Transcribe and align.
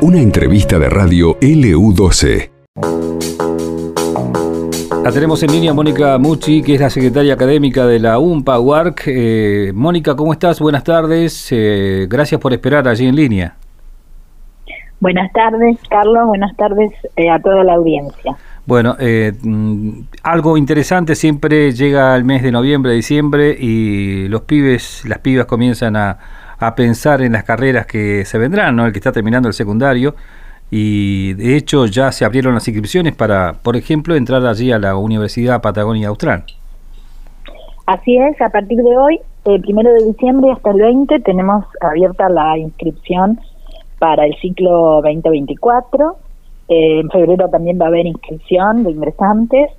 Una 0.00 0.20
entrevista 0.20 0.78
de 0.78 0.88
radio 0.88 1.38
LU12. 1.40 2.50
La 5.04 5.10
tenemos 5.10 5.42
en 5.42 5.50
línea 5.50 5.74
Mónica 5.74 6.16
Mucci, 6.18 6.62
que 6.62 6.74
es 6.74 6.80
la 6.80 6.88
secretaria 6.88 7.34
académica 7.34 7.86
de 7.86 7.98
la 7.98 8.20
UMPA 8.20 8.60
WARC. 8.60 9.02
Eh, 9.06 9.72
Mónica, 9.74 10.14
¿cómo 10.14 10.32
estás? 10.32 10.60
Buenas 10.60 10.84
tardes. 10.84 11.48
Eh, 11.50 12.06
gracias 12.08 12.40
por 12.40 12.52
esperar 12.52 12.86
allí 12.86 13.06
en 13.06 13.16
línea. 13.16 13.56
Buenas 15.00 15.32
tardes, 15.32 15.78
Carlos. 15.90 16.26
Buenas 16.26 16.56
tardes 16.56 16.92
eh, 17.16 17.28
a 17.28 17.40
toda 17.40 17.64
la 17.64 17.74
audiencia. 17.74 18.36
Bueno, 18.64 18.96
mm, 18.98 19.90
algo 20.22 20.56
interesante 20.56 21.14
siempre 21.14 21.72
llega 21.72 22.14
el 22.16 22.24
mes 22.24 22.42
de 22.42 22.52
noviembre, 22.52 22.92
diciembre 22.92 23.56
y 23.58 24.28
los 24.28 24.42
pibes, 24.42 25.04
las 25.04 25.18
pibas 25.18 25.46
comienzan 25.46 25.96
a, 25.96 26.18
a 26.58 26.74
pensar 26.74 27.22
en 27.22 27.32
las 27.32 27.44
carreras 27.44 27.86
que 27.86 28.24
se 28.24 28.38
vendrán, 28.38 28.76
¿no? 28.76 28.86
El 28.86 28.92
que 28.92 28.98
está 28.98 29.12
terminando 29.12 29.48
el 29.48 29.54
secundario 29.54 30.14
y 30.70 31.34
de 31.34 31.56
hecho 31.56 31.86
ya 31.86 32.10
se 32.12 32.24
abrieron 32.24 32.54
las 32.54 32.66
inscripciones 32.66 33.14
para, 33.14 33.54
por 33.62 33.76
ejemplo, 33.76 34.14
entrar 34.14 34.46
allí 34.46 34.72
a 34.72 34.78
la 34.78 34.96
Universidad 34.96 35.60
Patagonia 35.60 36.08
Austral. 36.08 36.44
Así 37.86 38.16
es, 38.16 38.40
a 38.40 38.48
partir 38.48 38.78
de 38.78 38.96
hoy, 38.96 39.20
el 39.44 39.60
primero 39.60 39.92
de 39.92 40.06
diciembre 40.06 40.52
hasta 40.52 40.70
el 40.70 40.80
20, 40.80 41.20
tenemos 41.20 41.66
abierta 41.80 42.28
la 42.28 42.56
inscripción 42.56 43.38
para 43.98 44.24
el 44.24 44.34
ciclo 44.40 45.02
2024. 45.02 46.16
Eh, 46.68 47.00
en 47.00 47.10
febrero 47.10 47.48
también 47.48 47.78
va 47.80 47.86
a 47.86 47.88
haber 47.88 48.06
inscripción 48.06 48.84
de 48.84 48.90
ingresantes. 48.90 49.70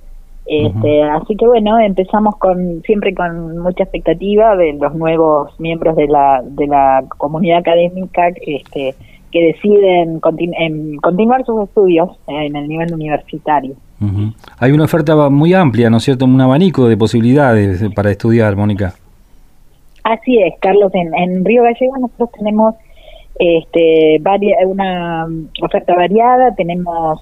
Este, 0.46 1.02
Así 1.02 1.36
que 1.36 1.46
bueno, 1.46 1.78
empezamos 1.78 2.36
con 2.36 2.82
siempre 2.82 3.14
con 3.14 3.58
mucha 3.58 3.84
expectativa 3.84 4.54
de 4.56 4.74
los 4.74 4.94
nuevos 4.94 5.58
miembros 5.58 5.96
de 5.96 6.06
la, 6.06 6.42
de 6.44 6.66
la 6.66 7.02
comunidad 7.16 7.58
académica 7.58 8.28
este, 8.28 8.94
que 9.32 9.42
deciden 9.42 10.20
continuar 10.20 11.44
sus 11.46 11.64
estudios 11.64 12.10
en 12.28 12.54
el 12.56 12.68
nivel 12.68 12.92
universitario. 12.92 13.74
Hay 14.58 14.72
una 14.72 14.84
oferta 14.84 15.30
muy 15.30 15.54
amplia, 15.54 15.88
¿no 15.90 15.96
es 15.96 16.04
cierto? 16.04 16.24
Un 16.24 16.40
abanico 16.40 16.88
de 16.88 16.96
posibilidades 16.96 17.82
para 17.94 18.10
estudiar, 18.10 18.54
Mónica. 18.54 18.94
Así 20.04 20.38
es, 20.38 20.54
Carlos. 20.60 20.92
En, 20.94 21.44
Río 21.44 21.62
Gallegos 21.62 21.98
nosotros 21.98 22.30
tenemos 22.38 22.74
este, 23.38 24.20
una 24.66 25.26
oferta 25.62 25.94
variada, 25.94 26.54
tenemos 26.54 27.20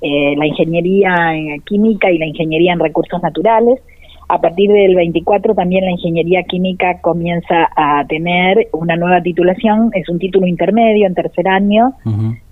eh, 0.00 0.34
la 0.36 0.46
ingeniería 0.46 1.34
en 1.34 1.60
química 1.60 2.10
y 2.10 2.18
la 2.18 2.26
ingeniería 2.26 2.72
en 2.72 2.80
recursos 2.80 3.22
naturales, 3.22 3.80
a 4.28 4.40
partir 4.40 4.72
del 4.72 4.94
24 4.94 5.54
también 5.54 5.84
la 5.84 5.90
ingeniería 5.90 6.42
química 6.44 7.00
comienza 7.00 7.68
a 7.76 8.04
tener 8.06 8.68
una 8.72 8.96
nueva 8.96 9.20
titulación, 9.22 9.90
es 9.92 10.08
un 10.08 10.18
título 10.18 10.46
intermedio 10.46 11.06
en 11.06 11.14
tercer 11.14 11.46
año, 11.46 11.92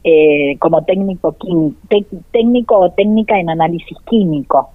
eh, 0.05 0.57
como 0.59 0.83
técnico, 0.85 1.35
técnico 2.31 2.79
o 2.79 2.91
técnica 2.91 3.39
en 3.39 3.51
análisis 3.51 3.97
químico. 4.09 4.71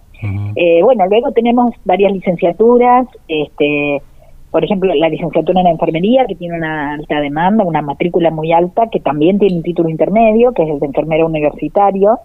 Eh, 0.56 0.82
bueno, 0.82 1.06
luego 1.08 1.32
tenemos 1.32 1.72
varias 1.86 2.12
licenciaturas, 2.12 3.08
este, 3.28 4.02
por 4.52 4.64
ejemplo, 4.64 4.94
la 4.96 5.10
licenciatura 5.10 5.62
en 5.62 5.68
enfermería, 5.68 6.26
que 6.26 6.36
tiene 6.36 6.58
una 6.58 6.94
alta 6.94 7.20
demanda, 7.20 7.64
una 7.64 7.82
matrícula 7.82 8.32
muy 8.32 8.54
alta, 8.54 8.88
que 8.90 9.00
también 9.00 9.40
tiene 9.40 9.58
un 9.58 9.64
título 9.64 9.90
intermedio, 9.90 10.54
que 10.54 10.64
es 10.64 10.70
el 10.70 10.80
de 10.80 10.86
enfermero 10.86 11.26
universitario. 11.26 12.20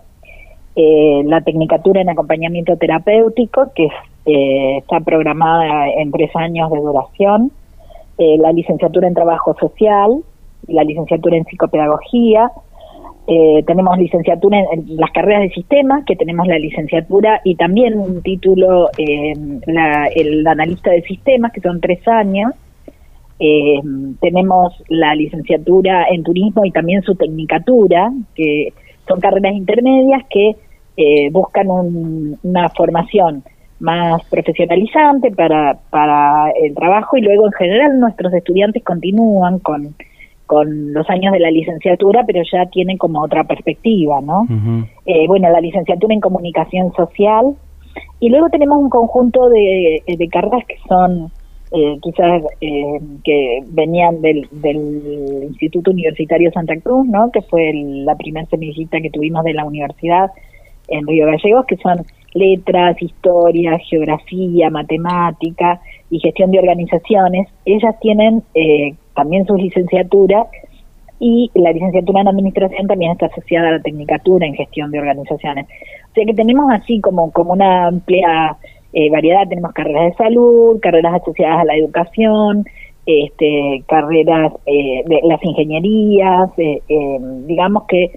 Eh, 0.77 1.23
la 1.27 1.41
tecnicatura 1.43 2.01
en 2.01 2.11
acompañamiento 2.11 2.77
terapéutico, 2.77 3.73
que 3.75 3.89
eh, 4.27 4.79
está 4.79 5.01
programada 5.01 5.89
en 5.91 6.11
tres 6.13 6.35
años 6.37 6.71
de 6.71 6.79
duración, 6.79 7.51
eh, 8.19 8.39
la 8.39 8.53
licenciatura 8.53 9.09
en 9.09 9.15
trabajo 9.15 9.55
social, 9.59 10.23
la 10.69 10.85
licenciatura 10.85 11.37
en 11.37 11.45
psicopedagogía, 11.45 12.53
tenemos 13.27 13.99
licenciatura 13.99 14.59
en, 14.73 14.97
las 14.97 15.11
carreras 15.13 15.43
de 15.43 15.51
sistemas, 15.51 16.05
que 16.05 16.17
tenemos 16.17 16.47
la 16.47 16.59
licenciatura 16.59 17.41
y 17.45 17.55
también 17.55 17.99
un 17.99 18.23
título, 18.23 18.91
la, 19.67 20.07
el 20.07 20.47
analista 20.47 20.91
de 20.91 21.03
sistemas, 21.03 21.53
que 21.53 21.61
son 21.61 21.81
tres 21.81 22.07
años. 22.09 22.53
tenemos 24.21 24.83
la 24.89 25.15
licenciatura 25.15 26.07
en 26.11 26.25
turismo 26.25 26.65
y 26.65 26.71
también 26.73 27.03
su 27.03 27.15
tecnicatura, 27.15 28.13
que 28.35 28.73
son 29.07 29.21
carreras 29.21 29.55
intermedias 29.55 30.23
que 30.29 30.57
eh, 30.97 31.31
buscan 31.31 31.71
una 31.71 32.69
formación 32.71 33.43
más 33.81 34.23
profesionalizante 34.27 35.33
para, 35.33 35.79
para 35.91 36.51
el 36.51 36.75
trabajo 36.75 37.17
y 37.17 37.23
luego 37.23 37.47
en 37.47 37.53
general 37.53 37.99
nuestros 37.99 38.33
estudiantes 38.35 38.85
continúan 38.85 39.59
con, 39.59 39.95
con 40.53 40.93
los 40.93 41.09
años 41.09 41.33
de 41.33 41.41
la 41.41 41.51
licenciatura, 41.51 42.25
pero 42.27 42.43
ya 42.53 42.67
tienen 42.67 42.99
como 42.99 43.23
otra 43.23 43.43
perspectiva, 43.45 44.21
¿no? 44.21 44.47
Eh, 45.07 45.27
bueno, 45.27 45.49
la 45.49 45.63
licenciatura 45.63 46.13
en 46.13 46.21
comunicación 46.21 46.93
social 46.93 47.57
y 48.21 48.29
luego 48.29 48.51
tenemos 48.51 48.79
un 48.79 48.91
conjunto 48.91 49.49
de, 49.49 50.03
de 50.07 50.29
carreras 50.29 50.67
que 50.67 50.77
son 50.87 51.33
eh, 51.71 51.97
quizás 52.03 52.43
eh, 52.61 53.01
que 53.25 53.61
venían 53.69 54.21
del, 54.21 54.47
del 54.51 55.45
Instituto 55.45 55.91
Universitario 55.91 56.53
Santa 56.53 56.79
Cruz, 56.81 57.07
¿no? 57.07 57.31
que 57.31 57.41
fue 57.41 57.73
la 57.73 58.15
primera 58.17 58.45
semillita 58.45 59.01
que 59.01 59.09
tuvimos 59.09 59.45
de 59.45 59.55
la 59.55 59.65
universidad 59.65 60.33
en 60.89 61.07
Río 61.07 61.25
Gallegos, 61.25 61.65
que 61.65 61.79
son 61.79 62.05
letras, 62.35 63.01
historia, 63.01 63.79
geografía, 63.79 64.69
matemática 64.69 65.81
y 66.11 66.21
gestión 66.21 66.51
de 66.51 66.59
organizaciones. 66.59 67.49
Ellas 67.65 67.95
tienen 68.03 68.43
eh, 68.55 68.95
también 69.15 69.47
sus 69.47 69.61
licenciaturas 69.61 70.47
y 71.25 71.51
la 71.55 71.71
licenciatura 71.71 72.23
en 72.23 72.29
administración 72.29 72.89
también 72.89 73.13
está 73.13 73.27
asociada 73.27 73.69
a 73.69 73.73
la 73.73 73.81
tecnicatura 73.81 74.45
en 74.45 74.55
gestión 74.55 74.91
de 74.91 74.99
organizaciones. 74.99 75.67
O 76.11 76.15
sea 76.15 76.25
que 76.27 76.35
tenemos 76.35 76.71
así 76.73 77.01
como, 77.01 77.31
como 77.31 77.53
una 77.53 77.87
amplia 77.87 78.57
eh, 78.93 79.09
variedad, 79.09 79.49
tenemos 79.49 79.73
carreras 79.73 80.11
de 80.11 80.17
salud, 80.17 80.81
carreras 80.81 81.23
asociadas 81.23 81.61
a 81.61 81.65
la 81.65 81.77
educación, 81.77 82.65
este, 83.07 83.85
carreras 83.87 84.53
eh, 84.67 85.03
de 85.07 85.21
las 85.23 85.43
ingenierías, 85.45 86.51
eh, 86.59 86.83
digamos 87.47 87.85
que 87.85 88.11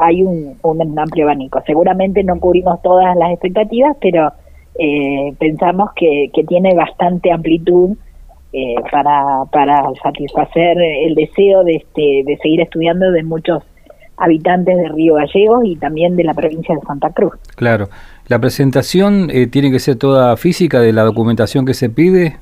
hay 0.00 0.22
un, 0.22 0.56
un, 0.62 0.98
amplio 0.98 1.26
abanico. 1.26 1.62
Seguramente 1.66 2.24
no 2.24 2.40
cubrimos 2.40 2.80
todas 2.80 3.14
las 3.14 3.30
expectativas, 3.32 3.94
pero 4.00 4.32
pensamos 5.38 5.90
que, 5.94 6.30
que 6.32 6.44
tiene 6.44 6.74
bastante 6.74 7.30
amplitud 7.30 7.94
para, 8.90 9.44
para 9.52 9.82
satisfacer 10.02 10.78
el 10.80 11.14
deseo 11.14 11.64
de, 11.64 11.76
este, 11.76 12.22
de 12.24 12.38
seguir 12.42 12.60
estudiando 12.60 13.10
de 13.12 13.22
muchos 13.22 13.62
habitantes 14.18 14.76
de 14.76 14.88
Río 14.88 15.14
Gallegos 15.14 15.64
y 15.64 15.76
también 15.76 16.16
de 16.16 16.24
la 16.24 16.34
provincia 16.34 16.74
de 16.74 16.80
Santa 16.82 17.10
Cruz. 17.10 17.32
Claro. 17.56 17.88
¿La 18.26 18.38
presentación 18.38 19.30
eh, 19.30 19.46
tiene 19.46 19.70
que 19.70 19.78
ser 19.78 19.96
toda 19.96 20.36
física 20.36 20.80
de 20.80 20.92
la 20.92 21.02
documentación 21.02 21.64
que 21.64 21.74
se 21.74 21.88
pide? 21.88 22.36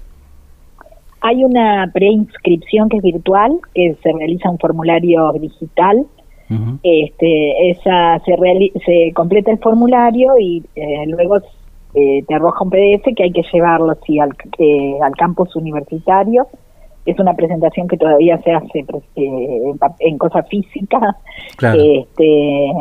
Hay 1.21 1.45
una 1.45 1.91
preinscripción 1.93 2.89
que 2.89 2.99
es 2.99 3.03
virtual, 3.03 3.59
que 3.75 3.97
se 4.03 4.12
realiza 4.12 4.50
un 4.50 4.59
formulario 4.59 5.33
digital. 5.33 6.06
este, 6.84 7.71
esa 7.71 8.21
se, 8.25 8.37
se 8.84 9.12
completa 9.15 9.50
el 9.50 9.59
formulario 9.59 10.39
y 10.39 10.62
eh, 10.77 11.05
luego 11.09 11.41
eh, 11.99 12.23
te 12.29 12.34
arroja 12.34 12.62
un 12.62 12.69
PDF 12.69 13.15
que 13.17 13.23
hay 13.23 13.33
que 13.33 13.43
llevarlo 13.51 13.97
sí, 14.07 14.19
al, 14.21 14.37
al 15.03 15.17
campus 15.17 15.57
universitario. 15.57 16.47
Es 17.07 17.19
una 17.19 17.33
presentación 17.33 17.89
que 17.89 17.97
todavía 17.97 18.37
se 18.43 18.53
hace 18.53 18.84
eh, 19.15 19.73
en, 20.01 20.19
cosa 20.19 20.43
física. 20.43 21.17
Este, 21.59 22.73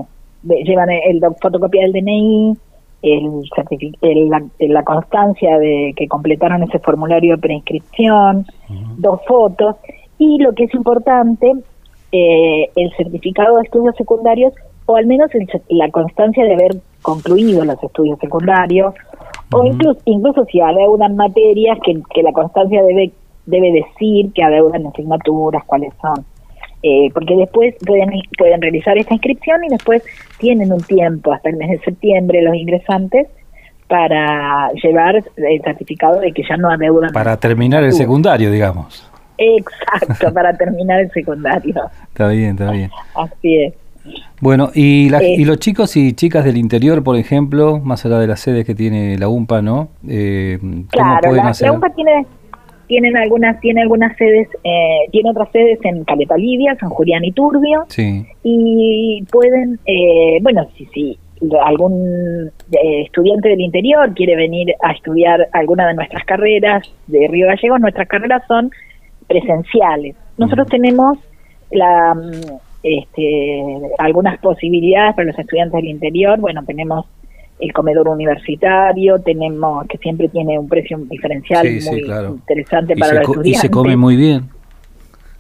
llevan 0.44 0.90
el, 0.90 1.22
fotocopia 1.42 1.84
del 1.84 1.94
DNI, 1.94 2.58
el, 3.04 4.70
la, 4.74 4.84
constancia 4.84 5.60
de 5.60 5.94
que 5.96 6.10
completaron 6.10 6.64
ese 6.64 6.80
formulario 6.80 7.36
de 7.36 7.42
preinscripción, 7.42 8.46
dos 8.98 9.22
fotos. 9.26 9.78
Y 10.18 10.40
lo 10.40 10.54
que 10.54 10.66
es 10.66 10.74
importante, 10.74 11.54
eh, 12.12 12.70
el 12.76 12.92
certificado 12.98 13.56
de 13.56 13.64
estudios 13.64 13.96
secundarios 13.96 14.54
o 14.88 14.98
al 14.98 15.06
menos 15.06 15.32
la 15.70 15.90
constancia 15.90 16.44
de 16.44 16.54
haber 16.54 16.76
concluido 17.06 17.64
los 17.64 17.82
estudios 17.82 18.20
secundarios 18.20 18.94
o 19.52 19.64
incluso, 19.64 20.02
incluso 20.06 20.46
si 20.46 20.60
adeudan 20.60 21.16
materias 21.16 21.78
que, 21.86 22.02
que 22.14 22.24
la 22.24 22.34
constancia 22.34 22.84
debe 22.84 23.14
debe 23.46 23.72
decir 23.72 24.32
que 24.34 24.44
adeudan 24.44 24.88
asignaturas, 24.88 25.64
cuáles 25.66 25.94
son. 26.02 26.26
Eh, 26.84 27.10
porque 27.14 27.36
después 27.36 27.76
pueden, 27.86 28.10
pueden 28.38 28.62
realizar 28.62 28.98
esta 28.98 29.14
inscripción 29.14 29.64
y 29.64 29.70
después 29.70 30.04
tienen 30.38 30.72
un 30.72 30.82
tiempo, 30.82 31.34
hasta 31.34 31.50
el 31.50 31.58
mes 31.58 31.70
de 31.72 31.80
septiembre, 31.80 32.42
los 32.42 32.56
ingresantes, 32.56 33.28
para 33.88 34.72
llevar 34.84 35.16
el 35.16 35.62
certificado 35.64 36.20
de 36.20 36.32
que 36.32 36.44
ya 36.48 36.58
no 36.58 36.70
adeudan. 36.70 37.12
Para 37.12 37.38
terminar 37.38 37.84
el 37.84 37.94
secundario, 37.94 38.52
digamos. 38.52 39.10
Exacto, 39.38 40.34
para 40.34 40.56
terminar 40.56 41.02
el 41.02 41.12
secundario. 41.12 41.76
Está 42.08 42.30
bien, 42.30 42.52
está 42.52 42.72
bien. 42.72 42.90
Así 43.14 43.64
es. 43.64 43.74
Bueno, 44.46 44.70
y, 44.76 45.10
la, 45.10 45.24
y 45.24 45.44
los 45.44 45.58
chicos 45.58 45.98
y 45.98 46.14
chicas 46.14 46.46
del 46.46 46.58
interior, 46.58 47.04
por 47.04 47.16
ejemplo, 47.16 47.80
más 47.80 48.06
allá 48.06 48.20
de 48.20 48.28
las 48.28 48.42
sedes 48.42 48.64
que 48.64 48.76
tiene 48.76 49.18
la 49.18 49.28
UMPA, 49.28 49.64
¿no? 49.64 49.88
Eh, 50.08 50.60
claro, 50.92 51.32
la, 51.32 51.52
la 51.60 51.72
UMPA 51.72 51.90
tiene 51.96 52.28
tienen 52.86 53.18
algunas 53.18 53.60
tiene 53.60 53.82
algunas 53.82 54.16
sedes 54.18 54.48
eh, 54.64 55.10
tiene 55.12 55.32
otras 55.32 55.50
sedes 55.52 55.80
en 55.84 56.04
Caleta 56.04 56.38
Lidia 56.38 56.78
San 56.80 56.90
Julián 56.90 57.26
y 57.26 57.32
Turbio 57.32 57.86
Sí. 57.88 58.28
y 58.44 59.26
pueden 59.32 59.80
eh, 59.88 60.38
bueno 60.44 60.68
si 60.78 60.86
si 60.94 61.18
algún 61.66 62.52
eh, 62.72 63.02
estudiante 63.02 63.50
del 63.50 63.62
interior 63.62 64.14
quiere 64.14 64.36
venir 64.36 64.76
a 64.84 64.92
estudiar 64.92 65.48
alguna 65.54 65.88
de 65.88 65.96
nuestras 65.96 66.24
carreras 66.26 66.88
de 67.08 67.28
Río 67.28 67.48
Gallegos 67.48 67.80
nuestras 67.82 68.08
carreras 68.08 68.44
son 68.48 68.70
presenciales 69.28 70.16
nosotros 70.38 70.68
tenemos 70.68 71.18
la 71.72 72.14
mm, 72.14 72.65
este, 72.88 73.64
algunas 73.98 74.38
posibilidades 74.40 75.16
para 75.16 75.28
los 75.30 75.40
estudiantes 75.40 75.74
del 75.82 75.90
interior 75.90 76.40
bueno 76.40 76.64
tenemos 76.64 77.06
el 77.60 77.72
comedor 77.74 78.10
universitario, 78.10 79.18
tenemos 79.20 79.88
que 79.88 79.98
siempre 79.98 80.28
tiene 80.28 80.60
un 80.60 80.68
precio 80.68 80.98
diferencial 81.10 81.66
Sí, 81.66 81.80
sí, 81.82 81.90
muy 81.90 82.02
claro. 82.04 82.36
interesante 82.36 82.94
Y 82.96 83.00
para 83.00 83.14
los 83.14 83.24
co- 83.24 83.32
y 83.32 83.38
estudiantes. 83.38 83.62
se 83.62 83.70
come 83.72 83.96
muy 83.96 84.16
bien. 84.18 84.44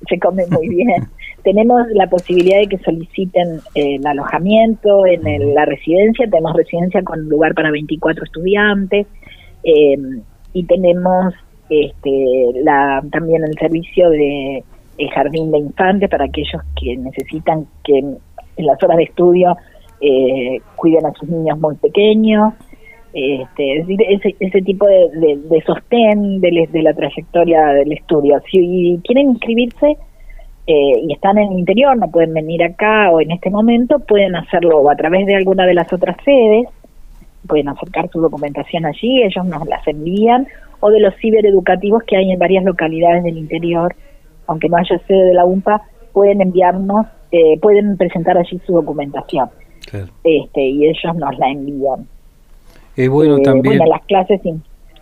Se 0.09 0.17
come 0.17 0.43
muy 0.49 0.69
bien. 0.75 1.03
tenemos 1.43 1.85
la 1.93 2.07
posibilidad 2.07 2.59
de 2.61 2.67
que 2.67 2.77
soliciten 2.79 3.59
eh, 3.75 3.95
el 3.97 4.07
alojamiento 4.07 5.05
en 5.05 5.27
el- 5.27 5.53
la 5.53 5.65
residencia, 5.65 6.25
tenemos 6.27 6.55
residencia 6.55 7.03
con 7.03 7.27
lugar 7.29 7.53
para 7.53 7.69
24 7.69 8.23
estudiantes 8.23 9.05
eh, 9.65 9.97
y 10.53 10.63
tenemos 10.63 11.33
este, 11.69 12.51
la, 12.63 13.03
también 13.11 13.43
el 13.43 13.57
servicio 13.59 14.09
de 14.09 14.63
el 14.97 15.09
jardín 15.09 15.51
de 15.51 15.59
infantes 15.59 16.09
para 16.09 16.25
aquellos 16.25 16.61
que 16.79 16.95
necesitan 16.97 17.65
que 17.83 17.99
en, 17.99 18.17
las 18.57 18.81
horas 18.81 18.97
de 18.97 19.03
estudio 19.03 19.57
eh, 19.99 20.59
cuiden 20.75 21.05
a 21.05 21.11
sus 21.13 21.27
niños 21.27 21.59
muy 21.59 21.75
pequeños. 21.75 22.53
Este, 23.13 23.79
ese, 23.79 24.35
ese 24.41 24.61
tipo 24.61 24.85
de, 24.85 25.39
de, 25.49 25.61
sostén 25.61 26.41
de, 26.41 26.67
la 26.81 26.93
trayectoria 26.93 27.67
del 27.67 27.93
estudio. 27.93 28.41
Si 28.51 28.99
quieren 29.05 29.29
inscribirse 29.29 29.97
eh, 30.67 30.99
y 31.01 31.13
están 31.13 31.37
en 31.37 31.53
el 31.53 31.59
interior, 31.59 31.95
no 31.97 32.11
pueden 32.11 32.33
venir 32.33 32.61
acá 32.61 33.11
o 33.11 33.21
en 33.21 33.31
este 33.31 33.49
momento, 33.49 33.99
pueden 33.99 34.35
hacerlo 34.35 34.89
a 34.89 34.95
través 34.97 35.25
de 35.27 35.35
alguna 35.35 35.65
de 35.65 35.75
las 35.75 35.93
otras 35.93 36.17
sedes, 36.25 36.67
pueden 37.47 37.69
acercar 37.69 38.09
su 38.09 38.19
documentación 38.19 38.85
allí, 38.85 39.23
ellos 39.23 39.45
nos 39.45 39.65
las 39.65 39.87
envían, 39.87 40.47
o 40.81 40.89
de 40.89 40.99
los 40.99 41.15
cibereducativos 41.15 42.03
que 42.03 42.17
hay 42.17 42.31
en 42.31 42.39
varias 42.39 42.65
localidades 42.65 43.23
del 43.23 43.37
interior, 43.37 43.95
aunque 44.47 44.69
no 44.69 44.77
haya 44.77 44.97
sede 45.07 45.25
de 45.25 45.33
la 45.33 45.45
UMPA, 45.45 45.81
pueden 46.13 46.41
enviarnos, 46.41 47.05
eh, 47.31 47.59
pueden 47.61 47.97
presentar 47.97 48.37
allí 48.37 48.59
su 48.65 48.73
documentación 48.73 49.49
Claro. 49.89 50.07
este 50.23 50.61
y 50.61 50.85
ellos 50.85 51.15
nos 51.15 51.37
la 51.37 51.49
envían. 51.49 52.07
Es 52.95 53.09
bueno 53.09 53.37
Eh, 53.37 53.41
también. 53.43 53.77
Bueno, 53.77 53.91
las 53.91 54.05
clases, 54.05 54.39
sí. 54.41 54.53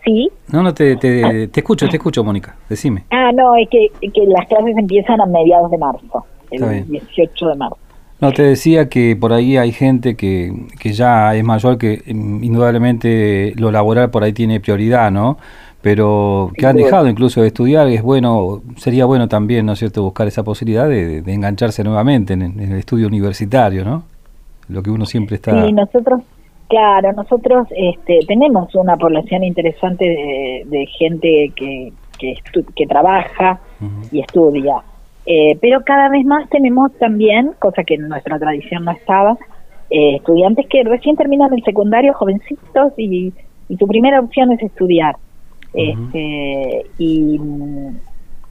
¿Sí? 0.04 0.28
No, 0.52 0.62
no, 0.62 0.74
te, 0.74 0.96
te, 0.96 1.48
te 1.48 1.60
escucho, 1.60 1.88
te 1.88 1.96
escucho, 1.96 2.22
Mónica. 2.22 2.56
Decime. 2.68 3.04
Ah, 3.10 3.30
no, 3.32 3.56
es 3.56 3.68
que, 3.70 3.88
que 4.00 4.26
las 4.26 4.46
clases 4.48 4.76
empiezan 4.76 5.20
a 5.20 5.26
mediados 5.26 5.70
de 5.70 5.78
marzo, 5.78 6.26
el 6.50 6.62
bien. 6.68 6.86
18 6.90 7.48
de 7.48 7.54
marzo. 7.54 7.78
No, 8.20 8.30
te 8.32 8.42
decía 8.42 8.88
que 8.88 9.16
por 9.16 9.32
ahí 9.32 9.56
hay 9.56 9.72
gente 9.72 10.14
que, 10.16 10.52
que 10.78 10.92
ya 10.92 11.34
es 11.34 11.42
mayor, 11.44 11.78
que 11.78 12.02
mm, 12.06 12.44
indudablemente 12.44 13.54
lo 13.56 13.70
laboral 13.70 14.10
por 14.10 14.24
ahí 14.24 14.32
tiene 14.32 14.60
prioridad, 14.60 15.10
¿no? 15.10 15.38
Pero 15.84 16.50
que 16.56 16.66
han 16.66 16.76
dejado 16.76 17.06
incluso 17.08 17.42
de 17.42 17.48
estudiar, 17.48 17.86
es 17.88 18.02
bueno, 18.02 18.62
sería 18.76 19.04
bueno 19.04 19.28
también, 19.28 19.66
¿no 19.66 19.72
es 19.74 19.78
cierto?, 19.80 20.02
buscar 20.02 20.26
esa 20.26 20.42
posibilidad 20.42 20.88
de, 20.88 21.20
de 21.20 21.32
engancharse 21.34 21.84
nuevamente 21.84 22.32
en, 22.32 22.40
en 22.42 22.72
el 22.72 22.78
estudio 22.78 23.06
universitario, 23.06 23.84
¿no? 23.84 24.04
Lo 24.70 24.82
que 24.82 24.88
uno 24.90 25.04
siempre 25.04 25.36
está... 25.36 25.62
Sí, 25.62 25.72
nosotros, 25.74 26.22
claro, 26.68 27.12
nosotros 27.12 27.68
este, 27.76 28.20
tenemos 28.26 28.74
una 28.74 28.96
población 28.96 29.44
interesante 29.44 30.06
de, 30.06 30.62
de 30.64 30.86
gente 30.86 31.52
que, 31.54 31.92
que, 32.18 32.32
estu- 32.32 32.64
que 32.74 32.86
trabaja 32.86 33.60
y 34.10 34.20
estudia. 34.20 34.76
Eh, 35.26 35.58
pero 35.60 35.82
cada 35.84 36.08
vez 36.08 36.24
más 36.24 36.48
tenemos 36.48 36.92
también, 36.98 37.50
cosa 37.58 37.84
que 37.84 37.96
en 37.96 38.08
nuestra 38.08 38.38
tradición 38.38 38.86
no 38.86 38.92
estaba, 38.92 39.36
eh, 39.90 40.16
estudiantes 40.16 40.66
que 40.66 40.82
recién 40.82 41.14
terminan 41.16 41.52
el 41.52 41.62
secundario, 41.62 42.14
jovencitos, 42.14 42.94
y, 42.96 43.34
y 43.68 43.76
su 43.76 43.86
primera 43.86 44.18
opción 44.20 44.50
es 44.52 44.62
estudiar. 44.62 45.16
Este, 45.74 46.86
y 46.98 47.38
mm, 47.38 47.88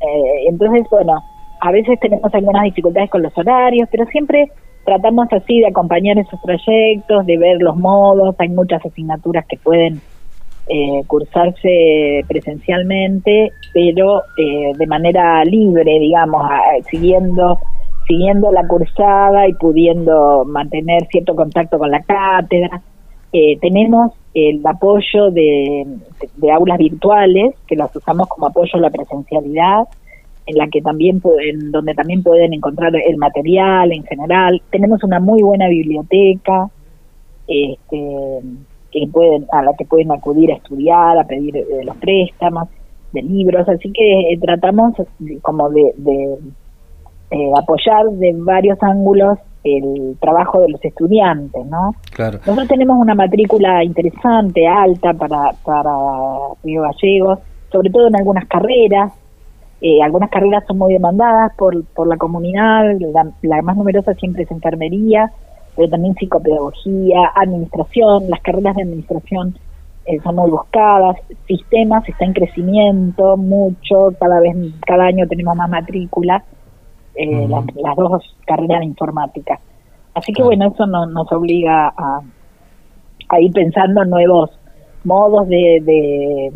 eh, 0.01 0.45
entonces, 0.49 0.85
bueno, 0.91 1.21
a 1.61 1.71
veces 1.71 1.99
tenemos 1.99 2.33
algunas 2.33 2.63
dificultades 2.63 3.09
con 3.09 3.21
los 3.23 3.37
horarios, 3.37 3.87
pero 3.91 4.05
siempre 4.07 4.49
tratamos 4.85 5.27
así 5.31 5.59
de 5.59 5.67
acompañar 5.67 6.17
esos 6.17 6.41
trayectos, 6.41 7.25
de 7.25 7.37
ver 7.37 7.61
los 7.61 7.77
modos, 7.77 8.35
hay 8.39 8.49
muchas 8.49 8.85
asignaturas 8.85 9.45
que 9.47 9.57
pueden 9.57 10.01
eh, 10.67 11.03
cursarse 11.07 12.23
presencialmente, 12.27 13.51
pero 13.73 14.21
eh, 14.37 14.71
de 14.77 14.87
manera 14.87 15.43
libre, 15.45 15.99
digamos, 15.99 16.41
a- 16.43 16.61
siguiendo 16.89 17.59
siguiendo 18.05 18.51
la 18.51 18.67
cursada 18.67 19.47
y 19.47 19.53
pudiendo 19.53 20.43
mantener 20.45 21.07
cierto 21.09 21.35
contacto 21.37 21.79
con 21.79 21.89
la 21.89 22.01
cátedra. 22.01 22.81
Eh, 23.33 23.57
tenemos 23.59 24.13
el 24.35 24.65
apoyo 24.65 25.31
de, 25.31 25.85
aulas 26.53 26.77
virtuales, 26.77 27.55
que 27.67 27.75
las 27.75 27.95
usamos 27.95 28.27
como 28.27 28.47
apoyo 28.47 28.71
a 28.75 28.79
la 28.79 28.89
presencialidad, 28.89 29.87
en 30.45 30.57
la 30.57 30.67
que 30.67 30.81
también 30.81 31.19
pueden, 31.19 31.71
donde 31.71 31.93
también 31.95 32.21
pueden 32.21 32.53
encontrar 32.53 32.95
el 32.95 33.17
material 33.17 33.91
en 33.91 34.03
general. 34.03 34.61
Tenemos 34.69 35.03
una 35.03 35.19
muy 35.19 35.41
buena 35.41 35.67
biblioteca, 35.67 36.69
este, 37.47 38.39
que 38.91 39.07
pueden, 39.11 39.47
a 39.51 39.63
la 39.63 39.73
que 39.73 39.85
pueden 39.85 40.11
acudir 40.11 40.51
a 40.51 40.55
estudiar, 40.55 41.17
a 41.17 41.25
pedir 41.25 41.57
eh, 41.57 41.83
los 41.83 41.97
préstamos 41.97 42.69
de 43.13 43.21
libros, 43.23 43.67
así 43.67 43.91
que 43.91 44.33
eh, 44.33 44.39
tratamos 44.39 44.93
como 45.41 45.69
de, 45.69 45.93
de, 45.97 46.37
eh, 47.31 47.51
apoyar 47.57 48.05
de 48.11 48.33
varios 48.35 48.77
ángulos 48.81 49.39
el 49.63 50.17
trabajo 50.19 50.61
de 50.61 50.69
los 50.69 50.83
estudiantes, 50.83 51.65
¿no? 51.65 51.95
Claro. 52.11 52.39
Nosotros 52.39 52.67
tenemos 52.67 52.97
una 52.97 53.15
matrícula 53.15 53.83
interesante, 53.83 54.67
alta 54.67 55.13
para, 55.13 55.51
para 55.63 55.91
Río 56.63 56.81
Gallegos, 56.81 57.39
sobre 57.71 57.89
todo 57.89 58.07
en 58.07 58.15
algunas 58.15 58.45
carreras. 58.47 59.13
Eh, 59.81 60.01
algunas 60.01 60.29
carreras 60.29 60.63
son 60.67 60.77
muy 60.77 60.93
demandadas 60.93 61.53
por, 61.57 61.83
por 61.87 62.07
la 62.07 62.17
comunidad, 62.17 62.83
la, 62.99 63.31
la 63.41 63.61
más 63.61 63.75
numerosa 63.75 64.13
siempre 64.13 64.43
es 64.43 64.51
enfermería, 64.51 65.31
pero 65.75 65.89
también 65.89 66.15
psicopedagogía, 66.15 67.31
administración, 67.35 68.29
las 68.29 68.41
carreras 68.41 68.75
de 68.75 68.83
administración 68.83 69.57
eh, 70.05 70.19
son 70.21 70.35
muy 70.35 70.51
buscadas, 70.51 71.17
sistemas 71.47 72.07
está 72.07 72.25
en 72.25 72.33
crecimiento 72.33 73.37
mucho, 73.37 74.13
cada 74.19 74.39
vez, 74.39 74.55
cada 74.85 75.05
año 75.05 75.27
tenemos 75.27 75.55
más 75.55 75.69
matrícula, 75.69 76.43
eh, 77.15 77.47
las, 77.47 77.65
las 77.75 77.95
dos 77.95 78.35
carreras 78.45 78.79
de 78.79 78.85
informática. 78.85 79.59
Así 80.13 80.31
que 80.31 80.41
Claro. 80.41 80.47
bueno, 80.47 80.67
eso 80.73 80.85
no, 80.85 81.05
nos 81.05 81.31
obliga 81.31 81.87
a, 81.95 82.21
a 83.29 83.39
ir 83.39 83.51
pensando 83.51 84.03
en 84.03 84.09
nuevos 84.09 84.51
modos 85.03 85.47
de, 85.47 85.81
de, 85.83 86.51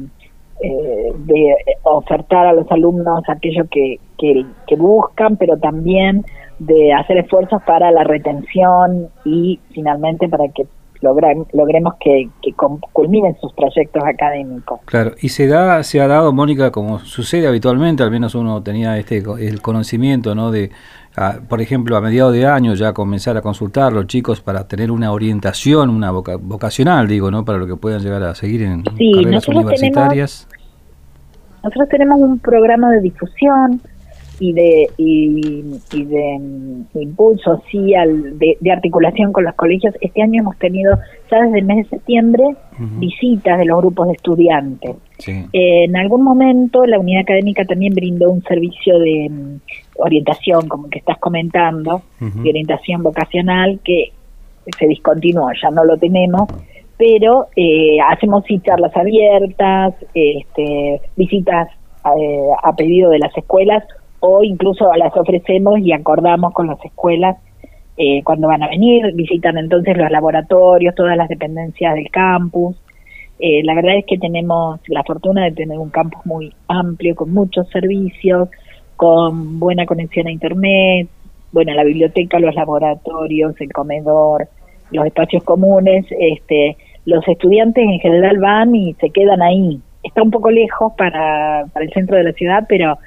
eh, 0.61 1.13
de 1.15 1.55
ofertar 1.83 2.47
a 2.47 2.53
los 2.53 2.71
alumnos 2.71 3.23
aquello 3.27 3.65
que, 3.69 3.99
que, 4.17 4.45
que 4.67 4.75
buscan, 4.75 5.37
pero 5.37 5.57
también 5.57 6.25
de 6.59 6.93
hacer 6.93 7.17
esfuerzos 7.17 7.61
para 7.63 7.91
la 7.91 8.03
retención 8.03 9.09
y 9.25 9.59
finalmente 9.71 10.27
para 10.27 10.47
que 10.49 10.65
logremos 11.01 11.95
que, 11.99 12.29
que 12.41 12.53
culminen 12.91 13.35
sus 13.39 13.53
proyectos 13.53 14.03
académicos. 14.03 14.79
Claro, 14.85 15.11
y 15.21 15.29
se 15.29 15.47
da, 15.47 15.83
se 15.83 16.01
ha 16.01 16.07
dado, 16.07 16.33
Mónica, 16.33 16.71
como 16.71 16.99
sucede 16.99 17.47
habitualmente, 17.47 18.03
al 18.03 18.11
menos 18.11 18.35
uno 18.35 18.61
tenía 18.63 18.97
este 18.97 19.23
el 19.39 19.61
conocimiento, 19.61 20.33
¿no? 20.35 20.51
De, 20.51 20.71
ah, 21.15 21.35
por 21.47 21.61
ejemplo, 21.61 21.95
a 21.97 22.01
mediados 22.01 22.33
de 22.33 22.45
año 22.45 22.73
ya 22.73 22.93
comenzar 22.93 23.37
a 23.37 23.41
consultar 23.41 23.93
los 23.93 24.07
chicos 24.07 24.41
para 24.41 24.67
tener 24.67 24.91
una 24.91 25.11
orientación, 25.11 25.89
una 25.89 26.11
voca- 26.11 26.37
vocacional, 26.37 27.07
digo, 27.07 27.29
¿no? 27.31 27.45
Para 27.45 27.57
lo 27.57 27.67
que 27.67 27.75
puedan 27.75 28.01
llegar 28.01 28.23
a 28.23 28.35
seguir 28.35 28.63
en 28.63 28.83
Sí, 28.97 29.11
carreras 29.15 29.47
universitarias. 29.47 30.47
Nosotros 31.63 31.89
tenemos 31.89 32.19
un 32.19 32.39
programa 32.39 32.89
de 32.91 33.01
difusión 33.01 33.81
y 34.39 34.53
de 34.53 34.87
y, 34.97 35.63
y 35.93 36.03
de 36.05 36.37
mm, 36.39 36.99
impulso 36.99 37.61
sí 37.71 37.95
al 37.95 38.37
de, 38.37 38.57
de 38.59 38.71
articulación 38.71 39.31
con 39.31 39.43
los 39.43 39.55
colegios. 39.55 39.95
Este 40.01 40.21
año 40.21 40.41
hemos 40.41 40.57
tenido 40.57 40.97
ya 41.31 41.41
desde 41.41 41.59
el 41.59 41.65
mes 41.65 41.77
de 41.77 41.97
septiembre 41.97 42.43
visitas 42.99 43.57
de 43.57 43.65
los 43.65 43.79
grupos 43.79 44.07
de 44.07 44.13
estudiantes. 44.13 44.95
Sí. 45.17 45.31
Eh, 45.51 45.85
en 45.85 45.95
algún 45.97 46.23
momento 46.23 46.85
la 46.85 46.99
unidad 46.99 47.21
académica 47.23 47.65
también 47.65 47.93
brindó 47.93 48.29
un 48.29 48.43
servicio 48.43 48.99
de 48.99 49.29
mm, 49.29 49.59
orientación, 49.97 50.67
como 50.67 50.89
que 50.89 50.99
estás 50.99 51.17
comentando, 51.17 52.03
de 52.19 52.49
orientación 52.49 53.03
vocacional 53.03 53.79
que 53.83 54.11
se 54.77 54.87
discontinuó, 54.87 55.49
ya 55.61 55.69
no 55.69 55.83
lo 55.85 55.97
tenemos, 55.97 56.47
pero 56.97 57.47
eh, 57.55 57.97
hacemos 58.07 58.43
sí 58.45 58.59
charlas 58.59 58.95
abiertas, 58.95 59.93
este, 60.13 61.01
visitas 61.15 61.69
eh, 62.19 62.47
a 62.63 62.75
pedido 62.75 63.09
de 63.09 63.19
las 63.19 63.35
escuelas 63.37 63.83
o 64.19 64.43
incluso 64.43 64.91
las 64.95 65.15
ofrecemos 65.15 65.79
y 65.79 65.91
acordamos 65.93 66.53
con 66.53 66.67
las 66.67 66.83
escuelas 66.83 67.37
eh, 67.97 68.21
cuando 68.23 68.47
van 68.47 68.63
a 68.63 68.69
venir, 68.69 69.13
visitan 69.13 69.57
entonces 69.57 69.97
los 69.97 70.11
laboratorios, 70.11 70.95
todas 70.95 71.17
las 71.17 71.29
dependencias 71.29 71.95
del 71.95 72.09
campus, 72.09 72.75
Eh, 73.39 73.61
la 73.63 73.75
verdad 73.75 73.97
es 73.97 74.05
que 74.05 74.17
tenemos 74.17 74.79
la 74.87 75.03
fortuna 75.03 75.43
de 75.45 75.51
tener 75.51 75.77
un 75.77 75.91
campus 75.91 76.25
muy 76.25 76.51
amplio, 76.67 77.15
con 77.15 77.31
muchos 77.31 77.69
servicios, 77.69 78.49
con 78.95 79.59
buena 79.59 79.85
conexión 79.85 80.25
a 80.27 80.31
Internet, 80.31 81.07
bueno, 81.51 81.71
la 81.73 81.83
biblioteca, 81.83 82.39
los 82.39 82.55
laboratorios, 82.55 83.53
el 83.61 83.71
comedor, 83.71 84.47
los 84.91 85.05
espacios 85.05 85.43
comunes, 85.43 86.05
este, 86.19 86.77
los 87.05 87.23
estudiantes 87.27 87.83
en 87.83 87.99
general 87.99 88.39
van 88.39 88.75
y 88.75 88.95
se 88.95 89.11
quedan 89.11 89.41
ahí. 89.41 89.79
Está 90.01 90.23
un 90.23 90.31
poco 90.31 90.49
lejos 90.49 90.93
para, 90.97 91.65
para 91.73 91.85
el 91.85 91.91
centro 91.93 92.17
de 92.17 92.23
la 92.23 92.33
ciudad, 92.33 92.65
pero 92.67 92.97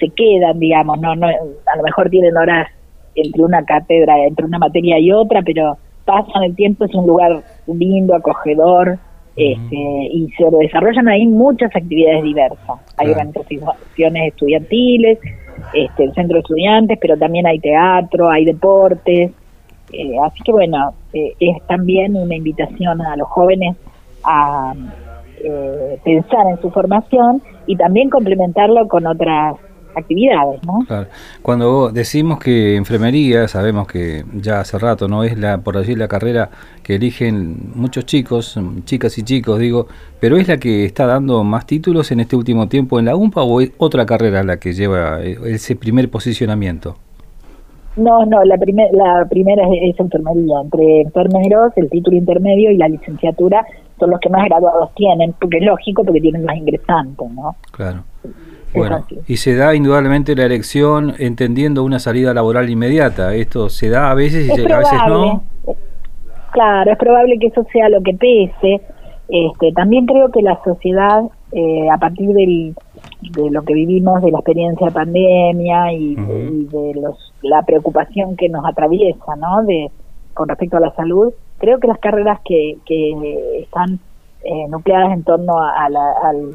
se 0.00 0.08
quedan, 0.08 0.58
digamos, 0.58 1.00
no, 1.00 1.14
no, 1.14 1.28
a 1.28 1.76
lo 1.76 1.82
mejor 1.82 2.10
tienen 2.10 2.36
horas 2.36 2.68
entre 3.14 3.42
una 3.42 3.64
cátedra, 3.64 4.18
entre 4.26 4.46
una 4.46 4.58
materia 4.58 4.98
y 4.98 5.12
otra, 5.12 5.42
pero 5.42 5.76
pasan 6.04 6.42
el 6.42 6.56
tiempo, 6.56 6.84
es 6.84 6.94
un 6.94 7.06
lugar 7.06 7.42
lindo, 7.66 8.14
acogedor, 8.14 8.98
este, 9.36 9.76
y 9.76 10.28
se 10.36 10.44
desarrollan 10.50 11.08
ahí 11.08 11.26
muchas 11.26 11.74
actividades 11.74 12.24
diversas. 12.24 12.80
Hay 12.96 13.10
organizaciones 13.10 14.32
estudiantiles, 14.32 15.18
este, 15.72 16.04
el 16.04 16.14
centro 16.14 16.34
de 16.34 16.40
estudiantes, 16.40 16.98
pero 17.00 17.16
también 17.16 17.46
hay 17.46 17.58
teatro, 17.60 18.28
hay 18.28 18.44
deportes, 18.44 19.32
eh, 19.92 20.16
así 20.24 20.42
que 20.44 20.52
bueno, 20.52 20.94
eh, 21.12 21.34
es 21.40 21.66
también 21.66 22.16
una 22.16 22.34
invitación 22.34 23.00
a 23.00 23.16
los 23.16 23.28
jóvenes 23.28 23.76
a 24.24 24.74
eh, 25.42 25.98
pensar 26.04 26.46
en 26.48 26.60
su 26.60 26.70
formación 26.70 27.42
y 27.66 27.76
también 27.76 28.10
complementarlo 28.10 28.86
con 28.88 29.06
otras 29.06 29.56
actividades, 29.96 30.60
¿no? 30.64 30.86
Cuando 31.42 31.90
decimos 31.90 32.38
que 32.38 32.76
enfermería, 32.76 33.48
sabemos 33.48 33.86
que 33.86 34.24
ya 34.34 34.60
hace 34.60 34.78
rato 34.78 35.08
no 35.08 35.24
es 35.24 35.38
la, 35.38 35.58
por 35.58 35.76
decir, 35.76 35.98
la 35.98 36.08
carrera 36.08 36.50
que 36.82 36.96
eligen 36.96 37.72
muchos 37.74 38.06
chicos, 38.06 38.58
chicas 38.84 39.16
y 39.18 39.22
chicos, 39.22 39.58
digo, 39.58 39.86
pero 40.20 40.36
es 40.36 40.48
la 40.48 40.58
que 40.58 40.84
está 40.84 41.06
dando 41.06 41.44
más 41.44 41.66
títulos 41.66 42.10
en 42.12 42.20
este 42.20 42.36
último 42.36 42.68
tiempo 42.68 42.98
en 42.98 43.06
la 43.06 43.16
UMPA 43.16 43.42
o 43.42 43.60
es 43.60 43.72
otra 43.78 44.06
carrera 44.06 44.42
la 44.42 44.58
que 44.58 44.72
lleva 44.72 45.20
ese 45.22 45.76
primer 45.76 46.10
posicionamiento. 46.10 46.96
No, 47.96 48.24
no, 48.24 48.44
la, 48.44 48.56
la 48.56 49.26
primera 49.28 49.62
es, 49.82 49.98
enfermería. 49.98 50.60
Entre 50.62 51.00
enfermeros, 51.02 51.72
el 51.76 51.90
título 51.90 52.16
intermedio 52.16 52.70
y 52.70 52.76
la 52.76 52.88
licenciatura 52.88 53.66
son 53.98 54.10
los 54.10 54.20
que 54.20 54.30
más 54.30 54.44
graduados 54.46 54.94
tienen, 54.94 55.34
porque 55.38 55.58
es 55.58 55.64
lógico, 55.64 56.04
porque 56.04 56.20
tienen 56.20 56.44
más 56.44 56.56
ingresantes, 56.56 57.30
¿no? 57.32 57.56
Claro. 57.72 58.04
Bueno, 58.74 59.04
y 59.26 59.36
se 59.36 59.56
da 59.56 59.74
indudablemente 59.74 60.36
la 60.36 60.44
elección 60.44 61.14
entendiendo 61.18 61.82
una 61.82 61.98
salida 61.98 62.32
laboral 62.32 62.70
inmediata. 62.70 63.34
Esto 63.34 63.68
se 63.68 63.88
da 63.88 64.10
a 64.10 64.14
veces 64.14 64.46
y 64.46 64.72
a 64.72 64.78
veces 64.78 64.98
no. 65.08 65.42
Claro, 66.52 66.92
es 66.92 66.98
probable 66.98 67.38
que 67.38 67.48
eso 67.48 67.64
sea 67.72 67.88
lo 67.88 68.00
que 68.02 68.14
pese. 68.14 68.80
Este, 69.28 69.72
también 69.72 70.06
creo 70.06 70.30
que 70.30 70.42
la 70.42 70.60
sociedad, 70.64 71.22
eh, 71.52 71.88
a 71.90 71.98
partir 71.98 72.30
del, 72.30 72.74
de 73.20 73.50
lo 73.50 73.62
que 73.62 73.74
vivimos, 73.74 74.22
de 74.22 74.30
la 74.32 74.38
experiencia 74.38 74.86
de 74.86 74.92
pandemia 74.92 75.92
y, 75.92 76.16
de, 76.16 76.94
los, 77.00 77.32
la 77.42 77.62
preocupación 77.62 78.36
que 78.36 78.48
nos 78.48 78.64
atraviesa, 78.64 79.36
¿no? 79.36 79.62
De, 79.64 79.90
con 80.34 80.48
respecto 80.48 80.76
a 80.76 80.80
la 80.80 80.92
salud, 80.94 81.32
creo 81.58 81.78
que 81.78 81.86
las 81.86 81.98
carreras 81.98 82.40
que, 82.44 82.78
que 82.84 83.60
están 83.62 84.00
eh, 84.42 84.66
nucleadas 84.68 85.12
en 85.12 85.22
torno 85.22 85.58
al 85.58 85.94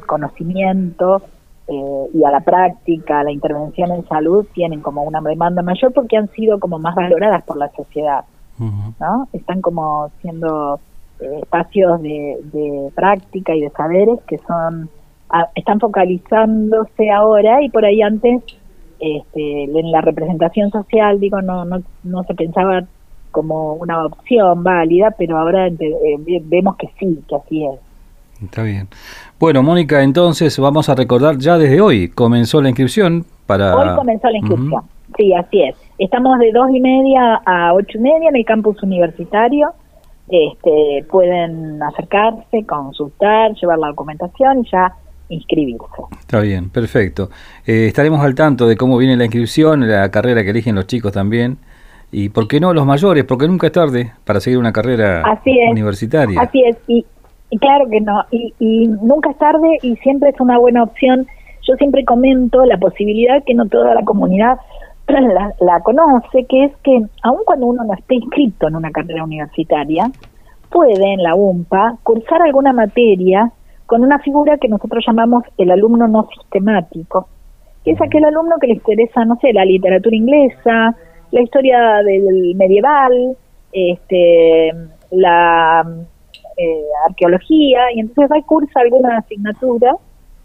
conocimiento 0.06 1.22
eh, 1.68 2.10
y 2.14 2.22
a 2.22 2.30
la 2.30 2.40
práctica, 2.40 3.20
a 3.20 3.24
la 3.24 3.32
intervención 3.32 3.90
en 3.90 4.06
salud, 4.06 4.46
tienen 4.54 4.80
como 4.80 5.02
una 5.02 5.20
demanda 5.20 5.62
mayor 5.62 5.92
porque 5.92 6.16
han 6.16 6.30
sido 6.30 6.60
como 6.60 6.78
más 6.78 6.94
valoradas 6.94 7.42
por 7.44 7.56
la 7.56 7.68
sociedad, 7.70 8.24
¿no? 8.58 9.28
Están 9.32 9.60
como 9.60 10.10
siendo 10.22 10.80
eh, 11.20 11.40
espacios 11.42 12.00
de, 12.02 12.38
de 12.52 12.92
práctica 12.94 13.54
y 13.54 13.62
de 13.62 13.70
saberes 13.70 14.20
que 14.28 14.38
son 14.38 14.88
están 15.56 15.80
focalizándose 15.80 17.10
ahora 17.10 17.62
y 17.62 17.68
por 17.68 17.84
ahí 17.84 18.00
antes 18.00 18.42
este, 19.00 19.64
en 19.64 19.90
la 19.90 20.00
representación 20.00 20.70
social 20.70 21.18
digo 21.18 21.42
no 21.42 21.64
no 21.64 21.82
no 22.04 22.22
se 22.22 22.34
pensaba 22.34 22.84
como 23.32 23.74
una 23.74 24.04
opción 24.06 24.62
válida 24.62 25.10
pero 25.18 25.36
ahora 25.36 25.66
eh, 25.66 26.42
vemos 26.44 26.76
que 26.76 26.88
sí 26.98 27.20
que 27.28 27.34
así 27.34 27.64
es. 27.64 27.80
Está 28.42 28.62
bien 28.62 28.88
bueno 29.38 29.62
Mónica 29.62 30.02
entonces 30.02 30.58
vamos 30.58 30.88
a 30.88 30.94
recordar 30.94 31.38
ya 31.38 31.58
desde 31.58 31.80
hoy 31.80 32.08
comenzó 32.08 32.60
la 32.60 32.68
inscripción 32.68 33.24
para 33.46 33.76
hoy 33.76 33.96
comenzó 33.96 34.28
la 34.30 34.38
inscripción 34.38 34.82
sí 35.16 35.32
así 35.34 35.62
es 35.62 35.76
estamos 35.98 36.38
de 36.38 36.52
dos 36.52 36.68
y 36.72 36.80
media 36.80 37.40
a 37.44 37.72
ocho 37.74 37.98
y 37.98 38.00
media 38.00 38.28
en 38.28 38.36
el 38.36 38.44
campus 38.44 38.82
universitario 38.82 39.72
este, 40.28 41.04
pueden 41.08 41.80
acercarse, 41.82 42.64
consultar, 42.66 43.54
llevar 43.54 43.78
la 43.78 43.88
documentación 43.88 44.64
y 44.64 44.70
ya 44.70 44.92
inscribirse. 45.28 45.84
Está 46.20 46.40
bien, 46.40 46.70
perfecto. 46.70 47.30
Eh, 47.64 47.86
estaremos 47.86 48.20
al 48.20 48.34
tanto 48.34 48.66
de 48.66 48.76
cómo 48.76 48.96
viene 48.98 49.16
la 49.16 49.24
inscripción, 49.24 49.88
la 49.88 50.10
carrera 50.10 50.42
que 50.42 50.50
eligen 50.50 50.74
los 50.74 50.86
chicos 50.86 51.12
también. 51.12 51.58
Y 52.12 52.28
por 52.28 52.46
qué 52.46 52.60
no 52.60 52.72
los 52.72 52.86
mayores, 52.86 53.24
porque 53.24 53.48
nunca 53.48 53.66
es 53.66 53.72
tarde 53.72 54.12
para 54.24 54.40
seguir 54.40 54.58
una 54.58 54.72
carrera 54.72 55.22
universitaria. 55.70 56.40
Así 56.40 56.62
es, 56.62 56.76
y, 56.86 57.04
claro 57.60 57.88
que 57.88 58.00
no, 58.00 58.24
y, 58.30 58.54
y, 58.58 58.88
nunca 58.88 59.30
es 59.30 59.38
tarde 59.38 59.78
y 59.82 59.96
siempre 59.96 60.30
es 60.30 60.40
una 60.40 60.58
buena 60.58 60.82
opción. 60.82 61.26
Yo 61.62 61.74
siempre 61.76 62.04
comento 62.04 62.64
la 62.64 62.78
posibilidad 62.78 63.42
que 63.44 63.54
no 63.54 63.66
toda 63.66 63.94
la 63.94 64.02
comunidad 64.02 64.58
la, 65.08 65.52
la 65.60 65.80
conoce, 65.80 66.44
que 66.48 66.64
es 66.64 66.76
que 66.82 67.00
aun 67.22 67.38
cuando 67.44 67.66
uno 67.66 67.84
no 67.84 67.94
esté 67.94 68.16
inscrito 68.16 68.68
en 68.68 68.76
una 68.76 68.90
carrera 68.90 69.24
universitaria, 69.24 70.10
puede 70.70 71.12
en 71.12 71.22
la 71.22 71.34
UMPA 71.34 71.98
cursar 72.02 72.42
alguna 72.42 72.72
materia 72.72 73.52
con 73.86 74.02
una 74.02 74.18
figura 74.18 74.58
que 74.58 74.68
nosotros 74.68 75.04
llamamos 75.06 75.44
el 75.58 75.70
alumno 75.70 76.08
no 76.08 76.28
sistemático, 76.36 77.28
que 77.84 77.92
es 77.92 78.02
aquel 78.02 78.24
alumno 78.24 78.56
que 78.60 78.66
le 78.66 78.74
interesa, 78.74 79.24
no 79.24 79.36
sé, 79.36 79.52
la 79.52 79.64
literatura 79.64 80.16
inglesa, 80.16 80.96
la 81.30 81.40
historia 81.40 82.02
del 82.04 82.54
medieval, 82.56 83.36
este, 83.72 84.72
la 85.12 85.86
eh, 86.56 86.84
arqueología, 87.08 87.92
y 87.94 88.00
entonces 88.00 88.30
va 88.30 88.38
y 88.38 88.42
cursa 88.42 88.80
alguna 88.80 89.18
asignatura 89.18 89.92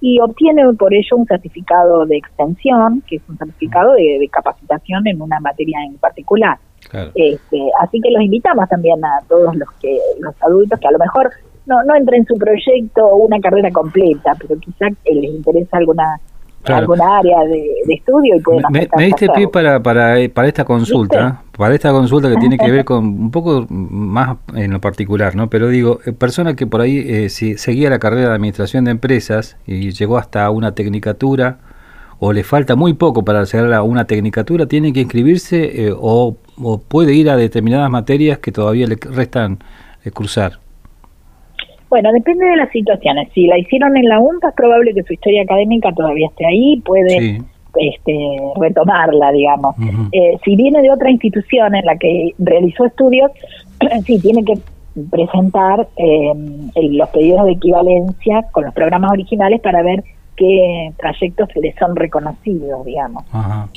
y 0.01 0.19
obtiene 0.19 0.63
por 0.73 0.93
ello 0.93 1.15
un 1.15 1.27
certificado 1.27 2.05
de 2.05 2.17
extensión, 2.17 3.03
que 3.07 3.17
es 3.17 3.21
un 3.29 3.37
certificado 3.37 3.93
de, 3.93 4.27
capacitación 4.31 5.07
en 5.07 5.21
una 5.21 5.39
materia 5.39 5.77
en 5.85 5.97
particular. 5.97 6.57
Este, 7.13 7.59
así 7.79 8.01
que 8.01 8.09
los 8.09 8.23
invitamos 8.23 8.67
también 8.67 9.03
a 9.05 9.19
todos 9.29 9.55
los 9.55 9.69
que 9.79 9.99
los 10.19 10.33
adultos 10.41 10.79
que 10.79 10.87
a 10.87 10.91
lo 10.91 10.97
mejor 10.97 11.29
no, 11.67 11.83
no 11.83 11.95
entra 11.95 12.17
en 12.17 12.25
su 12.25 12.35
proyecto 12.35 13.15
una 13.15 13.39
carrera 13.39 13.69
completa, 13.71 14.33
pero 14.39 14.59
quizás 14.59 14.91
les 15.05 15.31
interesa 15.31 15.77
alguna 15.77 16.19
alguna 16.65 17.17
área 17.17 17.43
de, 17.45 17.93
estudio 17.93 18.35
y 18.35 18.41
pueden 18.41 18.63
Me, 18.71 18.87
me 18.95 19.05
diste 19.05 19.27
pie 19.29 19.47
para, 19.47 19.81
para, 19.81 20.15
para 20.33 20.47
esta 20.47 20.63
consulta, 20.63 21.41
para 21.61 21.75
esta 21.75 21.91
consulta 21.91 22.27
que 22.27 22.37
tiene 22.37 22.57
que 22.57 22.71
ver 22.71 22.83
con 22.83 23.05
un 23.05 23.29
poco 23.29 23.67
más 23.69 24.37
en 24.55 24.71
lo 24.71 24.81
particular, 24.81 25.35
¿no? 25.35 25.47
Pero 25.47 25.67
digo, 25.67 25.99
eh, 26.07 26.11
persona 26.11 26.55
que 26.55 26.65
por 26.65 26.81
ahí 26.81 26.97
eh, 26.97 27.29
si 27.29 27.55
seguía 27.55 27.91
la 27.91 27.99
carrera 27.99 28.29
de 28.29 28.33
administración 28.33 28.85
de 28.85 28.89
empresas 28.89 29.59
y 29.67 29.91
llegó 29.91 30.17
hasta 30.17 30.49
una 30.49 30.73
tecnicatura 30.73 31.59
o 32.17 32.33
le 32.33 32.43
falta 32.43 32.75
muy 32.75 32.95
poco 32.95 33.23
para 33.23 33.43
llegar 33.43 33.71
a 33.73 33.83
una 33.83 34.05
tecnicatura, 34.05 34.65
tiene 34.65 34.91
que 34.91 35.01
inscribirse 35.01 35.91
o, 35.95 36.35
o, 36.59 36.81
puede 36.81 37.13
ir 37.13 37.29
a 37.29 37.37
determinadas 37.37 37.91
materias 37.91 38.39
que 38.39 38.51
todavía 38.51 38.87
le 38.87 38.95
restan 38.95 39.59
cruzar. 40.13 40.53
Bueno, 41.91 42.11
depende 42.11 42.43
de 42.43 42.57
las 42.57 42.71
situaciones. 42.71 43.29
Si 43.35 43.45
la 43.45 43.59
hicieron 43.59 43.95
en 43.97 44.09
la 44.09 44.19
UNPA, 44.19 44.49
es 44.49 44.55
probable 44.55 44.95
que 44.95 45.03
su 45.03 45.13
historia 45.13 45.43
académica 45.43 45.91
todavía 45.93 46.25
esté 46.25 46.43
ahí, 46.47 46.81
puede 46.83 47.43
este, 47.75 48.13
retomarla, 48.59 49.31
digamos. 49.31 49.75
eh, 50.11 50.37
si 50.43 50.55
viene 50.55 50.81
de 50.81 50.91
otra 50.91 51.09
institución 51.11 51.75
en 51.75 51.85
la 51.85 51.97
que 51.97 52.33
realizó 52.37 52.85
estudios, 52.85 53.31
sí, 54.05 54.19
tiene 54.19 54.43
que 54.43 54.53
presentar 55.09 55.87
eh, 55.97 56.33
los 56.75 57.09
pedidos 57.09 57.45
de 57.45 57.53
equivalencia 57.53 58.43
con 58.51 58.65
los 58.65 58.73
programas 58.73 59.11
originales 59.11 59.61
para 59.61 59.81
ver 59.83 60.03
qué 60.35 60.91
trayectos 60.97 61.49
le 61.55 61.73
son 61.77 61.95
reconocidos, 61.95 62.85
digamos. 62.85 63.23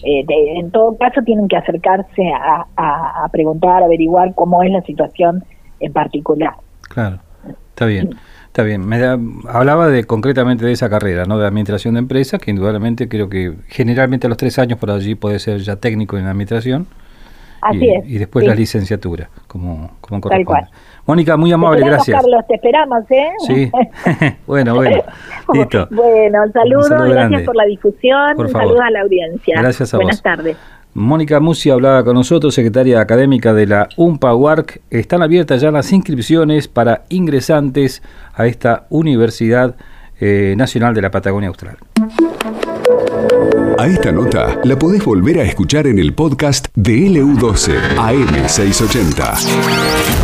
Eh, 0.05 0.25
en 0.29 0.71
todo 0.71 0.97
caso, 0.97 1.21
tienen 1.23 1.47
que 1.47 1.57
acercarse 1.57 2.31
a, 2.33 2.67
a, 2.77 3.25
a 3.25 3.29
preguntar, 3.29 3.83
averiguar 3.83 4.35
cómo 4.35 4.63
es 4.63 4.71
la 4.71 4.83
situación 4.83 5.45
en 5.81 5.93
particular. 5.93 6.55
Claro. 6.89 7.19
Está 7.75 7.87
bien, 7.87 8.11
está 8.47 8.63
bien. 8.63 8.87
Me 8.87 9.05
hablaba 9.49 9.89
de 9.89 10.05
concretamente 10.05 10.65
de 10.65 10.71
esa 10.71 10.89
carrera, 10.89 11.25
¿no? 11.25 11.39
De 11.39 11.47
administración 11.47 11.95
de 11.95 11.99
empresas, 11.99 12.41
que 12.41 12.53
indudablemente 12.53 13.09
creo 13.09 13.29
que 13.29 13.53
generalmente 13.67 14.29
a 14.29 14.31
los 14.31 14.39
tres 14.39 14.61
años 14.61 14.79
por 14.79 14.93
allí 14.93 15.17
puede 15.17 15.41
ser 15.41 15.59
ya 15.59 15.75
técnico 15.75 16.17
en 16.17 16.27
administración. 16.27 16.87
Así 17.61 17.85
y, 17.85 17.91
es. 17.91 18.09
Y 18.09 18.19
después 18.19 18.47
la 18.47 18.55
licenciatura, 18.55 19.29
como, 19.49 19.97
como 20.01 20.21
corresponde. 20.21 20.45
Tal 20.45 20.69
cual. 20.69 20.71
Mónica, 21.07 21.37
muy 21.37 21.53
amable, 21.53 21.85
gracias. 21.85 22.21
Carlos, 22.21 22.45
te 22.49 22.55
esperamos, 22.55 23.05
¿eh? 23.11 23.29
Sí. 23.47 23.71
bueno, 24.47 24.75
bueno. 24.75 25.03
Listo. 25.53 25.87
Bueno, 25.91 26.39
saludos, 26.53 27.09
gracias 27.09 27.43
por 27.43 27.57
la 27.57 27.65
difusión. 27.65 28.51
Saludos 28.51 28.81
a 28.83 28.91
la 28.91 29.03
audiencia. 29.03 29.61
Gracias 29.61 29.93
a 29.93 29.99
Buenas 29.99 30.23
tardes. 30.23 30.57
Mónica 30.95 31.41
Musi 31.41 31.71
hablaba 31.71 32.05
con 32.05 32.15
nosotros, 32.15 32.55
secretaria 32.55 33.01
académica 33.01 33.53
de 33.53 33.67
la 33.67 33.89
UMPA 33.97 34.33
Están 34.91 35.23
abiertas 35.23 35.61
ya 35.61 35.73
las 35.73 35.93
inscripciones 35.93 36.69
para 36.69 37.03
ingresantes 37.09 38.01
a 38.33 38.47
esta 38.47 38.87
Universidad 38.91 39.75
eh, 40.21 40.55
Nacional 40.57 40.95
de 40.95 41.03
la 41.03 41.11
Patagonia 41.11 41.49
Austral. 41.49 41.79
A 43.77 43.89
esta 43.89 44.13
nota 44.13 44.61
la 44.63 44.79
podés 44.79 45.05
volver 45.05 45.41
a 45.41 45.43
escuchar 45.43 45.89
en 45.89 45.99
el 45.99 46.15
podcast 46.15 46.69
de 46.77 47.09
LU12 47.09 47.75
AM680. 47.97 50.24